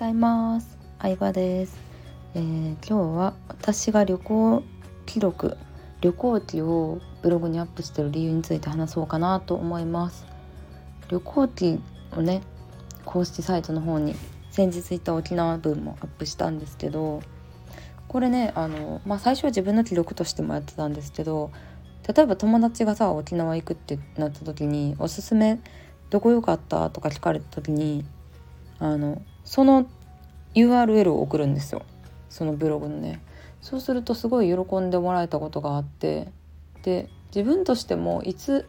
[0.00, 0.78] ざいます。
[0.98, 1.78] 相葉です、
[2.34, 4.62] えー、今日は私が旅行
[5.04, 5.58] 記録
[6.00, 10.24] 旅行記をブログにアップしてる理由について話そうかなと思います。
[11.10, 11.80] 旅行記
[12.16, 12.40] をね
[13.04, 14.14] 公式サイトの方に
[14.50, 17.20] 先日行った沖縄分もアップしたんですけど
[18.08, 21.50] これねあの、まあ、最初は自分の記録としてもやってたんですけど
[22.08, 25.60] 例えば友達がさ沖縄行くってなった時におすすめ
[26.08, 28.02] どこ良かったとか聞かれた時に
[28.80, 29.86] あのその
[30.54, 31.82] URL を送るんですよ。
[32.28, 33.20] そのブログのね。
[33.60, 36.28] そうするとすごい喜んでもらえたことがあって。
[36.82, 38.66] で自分としてもいつ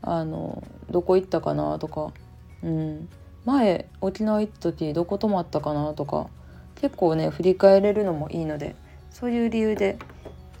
[0.00, 2.12] あのどこ行ったかなとか、
[2.62, 3.08] うん、
[3.44, 6.28] 前沖縄行った時どこ泊まったかなとか
[6.76, 8.76] 結構ね振り返れるのもいいので
[9.10, 9.98] そういう理由で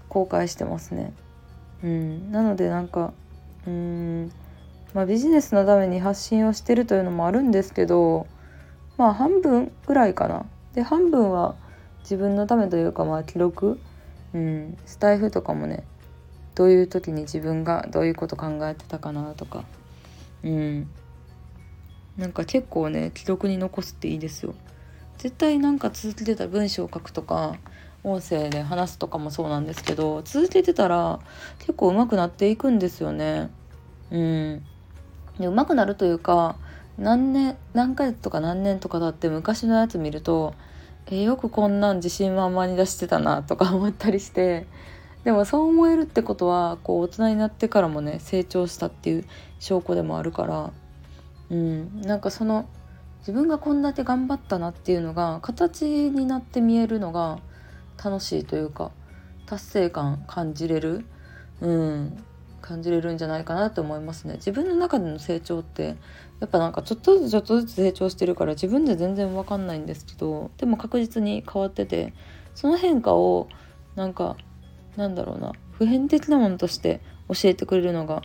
[0.08, 1.12] 公開してますね。
[1.84, 3.12] うん、なのでなんか
[3.66, 4.32] うん。
[4.94, 8.26] まあビジネスのために発信をしてるというのもあるんですけど
[8.98, 10.44] まあ半分ぐらいかな。
[10.74, 11.54] で半分は
[12.02, 13.80] 自分のためというかまあ記録、
[14.34, 15.84] うん、スタイフとかもね
[16.54, 19.64] どういう時に自分がどういうこと考えてたかなとか、
[20.42, 20.88] うん、
[22.16, 24.54] なんか結構ね記録に残すっていいですよ。
[25.18, 27.56] 絶対なんか続けてた文章を書くとか
[28.04, 31.18] 音声で話すとかもそうなんですけど続けてたら
[31.58, 33.50] 結構上手くなっていくんですよね。
[34.10, 34.64] うん、
[35.38, 36.56] で上手くなるというか
[36.98, 40.54] 何年何ヶ月とか何年とか経って昔のやつ見ると
[41.06, 44.66] えよくこんなん自信満々に出してたなとか思ったりして
[45.24, 49.24] でもそう思えるってことはこう大人になってからもね成長したっていう
[49.60, 50.72] 証拠でもあるから
[51.50, 52.68] うんなんかその
[53.20, 57.38] 自分がこんだけ頑張ったなっていうのが形になって見えるのが
[58.02, 58.90] 楽しいというか
[59.46, 61.04] 達成感感じれる
[61.60, 62.24] うん
[62.60, 64.34] 感じれるんじゃないかなと思いますね。
[64.34, 65.96] 自分の中での成長って
[66.40, 72.12] やっぱなんかちょっとずつちょっとずつ成長してるから自分で全然わかんないんですけどでも確実に変わってて
[72.54, 73.48] その変化を
[73.96, 74.36] なんか
[74.96, 78.22] なんだろうな普遍的なものとして教えてくれるのが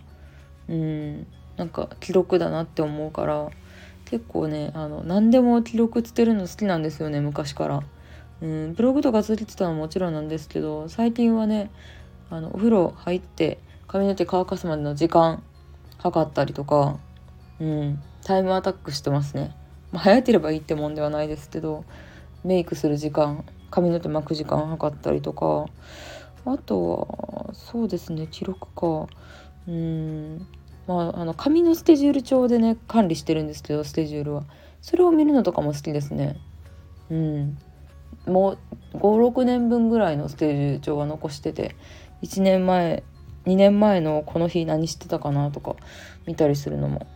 [0.67, 1.27] うん
[1.57, 3.49] なんか記録だなって思うから
[4.05, 7.83] 結構ねあの何でも記録つけるの好きなんですよね昔から。
[8.41, 11.71] うんブログとかつけてたのはもちろんなんですけど最近はね
[12.29, 15.43] あのお風呂入って髪の毛乾かすまでの時間
[15.97, 16.99] 測ったりとか、
[17.61, 19.55] うん、タイムアタックしてますね。
[19.91, 21.85] まあ、早ければいいってもんではないですけど
[22.43, 25.65] メイクする時間髪の毛巻く時間測ったりとか
[26.45, 29.07] あとはそうですね記録か。
[29.67, 30.47] うん。
[30.87, 34.43] まああの紙のスケジュール帳でね管理してるんですけどスケジュールは。
[34.81, 36.37] それを見るのとかも好きですね。
[37.09, 37.57] うん。
[38.25, 38.57] も
[38.93, 41.75] う56年分ぐらいのスケジュール帳は残してて
[42.21, 43.03] 1年前
[43.45, 45.75] 2年前のこの日何してたかなとか
[46.25, 47.07] 見たりするのも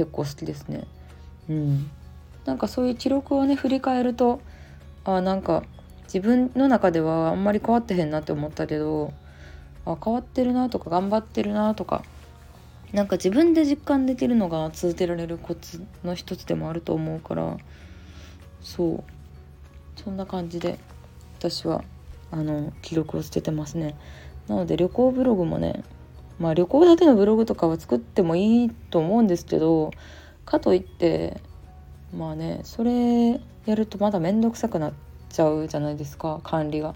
[0.00, 0.84] 結構好きですね。
[1.50, 1.90] うん、
[2.46, 4.40] なんかそういう記録をね振り返ると
[5.04, 5.62] あなんか
[6.04, 9.12] 自分の中ではあんまり変わってへんなって思ったけど
[9.84, 12.02] あ変わってるなとか頑張ってるなとか
[12.94, 17.58] なんか自分で実感できるのが続けられるコツの一つでもあると思うから
[18.62, 20.78] そうそんな感じで
[21.38, 21.84] 私は
[22.30, 23.96] あの記録を捨ててますね。
[24.48, 25.82] なので旅行ブログもね
[26.40, 29.92] まあ旅行だけのブログとかは作ってもいいと思うんですけど
[30.44, 31.40] かといって
[32.16, 34.92] まあねそれやるとまだ面倒くさくなっ
[35.28, 36.94] ちゃうじゃないですか管理が。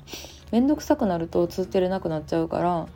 [0.51, 2.87] 面倒くさくなると続けれなくなっちゃうから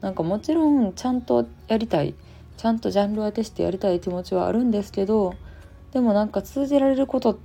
[0.00, 2.14] なんかもちろんちゃんとやりたい
[2.56, 5.34] ちゃんとジャンル分けしてやりたい気持ちはあるんですけど
[5.92, 7.36] でもなんか通じられることっ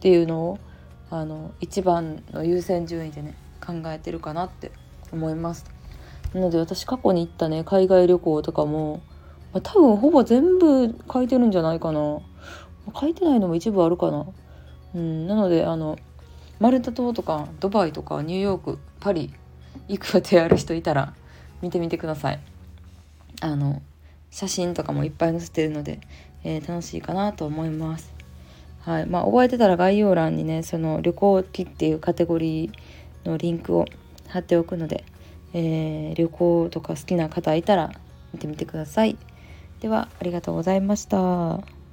[0.00, 0.58] ていうのを
[1.10, 4.72] あの一番の優先順位でね考えてるかなって
[5.12, 5.64] 思います。
[6.34, 9.02] なので私過去に行ったね海外旅行とかも、
[9.52, 12.20] まあ、多分ほぼ全部書いてるんじゃないかな。
[13.00, 14.26] 書いてないのも一部あるかな。
[14.94, 15.98] うんなのであの
[16.60, 19.32] マルタ島とかドバイとかニューヨークパリ
[19.88, 21.14] 行く予定ある人いたら
[21.62, 22.40] 見てみてください。
[23.40, 23.80] あの
[24.30, 26.00] 写真とかもいっぱい載せてるので、
[26.42, 28.12] えー、楽しいかなと思います。
[28.80, 33.86] はいまあ覚えてたら概要欄にねその旅行機っていうカテゴリーのリンクを
[34.28, 35.04] 貼っておくので
[35.54, 37.92] えー、旅行とか好きな方いたら
[38.32, 39.18] 見てみてください。
[39.80, 41.83] ではありがとうございました。